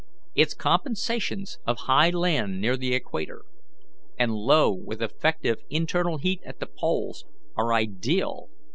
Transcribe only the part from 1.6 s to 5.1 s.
of high land near the equator, and low with